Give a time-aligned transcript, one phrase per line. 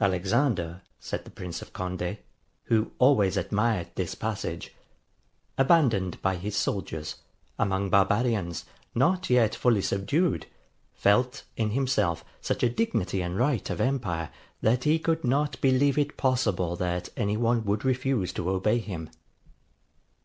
[0.00, 2.18] 'Alexander,' said the Prince of Conde,
[2.64, 4.74] who always admired this passage,
[5.56, 7.18] 'abandoned by his soldiers,
[7.56, 8.64] among barbarians,
[8.96, 10.46] not yet fully subdued,
[10.92, 14.30] felt in himself such a dignity and right of empire,
[14.60, 19.08] that he could not believe it possible that any one would refuse to obey him.